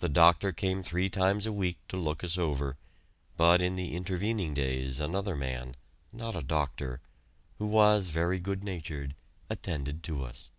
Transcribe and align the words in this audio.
The 0.00 0.10
doctor 0.10 0.52
came 0.52 0.82
three 0.82 1.08
times 1.08 1.46
a 1.46 1.50
week 1.54 1.78
to 1.88 1.96
look 1.96 2.22
us 2.22 2.36
over, 2.36 2.76
but 3.38 3.62
in 3.62 3.74
the 3.74 3.94
intervening 3.94 4.52
days 4.52 5.00
another 5.00 5.34
man, 5.34 5.76
not 6.12 6.36
a 6.36 6.42
doctor, 6.42 7.00
who 7.56 7.64
was 7.64 8.10
very 8.10 8.38
good 8.38 8.62
natured, 8.62 9.14
attended 9.48 10.02
to 10.02 10.24
us. 10.24 10.50